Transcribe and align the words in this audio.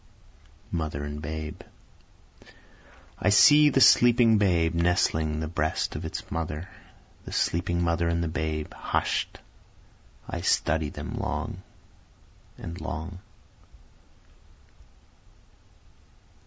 Mother 0.71 1.03
and 1.03 1.21
Babe 1.21 1.61
I 3.19 3.29
see 3.29 3.69
the 3.69 3.79
sleeping 3.81 4.39
babe 4.39 4.73
nestling 4.73 5.39
the 5.41 5.47
breast 5.47 5.95
of 5.95 6.05
its 6.05 6.31
mother, 6.31 6.67
The 7.25 7.31
sleeping 7.31 7.83
mother 7.83 8.07
and 8.09 8.33
babe 8.33 8.73
hush'd, 8.73 9.39
I 10.27 10.41
study 10.41 10.89
them 10.89 11.19
long 11.19 11.61
and 12.57 12.81
long. 12.81 13.19